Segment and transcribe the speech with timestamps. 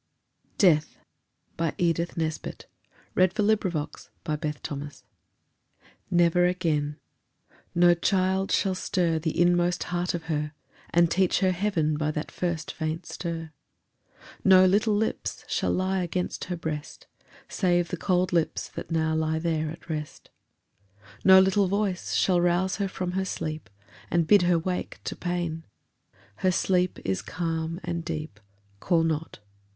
[0.63, 0.81] ld
[1.57, 2.65] delight, With the lips that
[3.15, 4.63] your old love kissed.
[4.63, 5.03] DEATH.
[6.09, 6.97] NEVER again:
[7.75, 10.53] No child shall stir the inmost heart of her
[10.89, 13.51] And teach her heaven by that first faint stir;
[14.43, 17.05] No little lips shall lie against her breast
[17.47, 20.31] Save the cold lips that now lie there at rest;
[21.23, 23.69] No little voice shall rouse her from her sleep
[24.09, 25.63] And bid her wake to pain:
[26.37, 28.39] Her sleep is calm and deep,
[28.79, 29.37] Call not!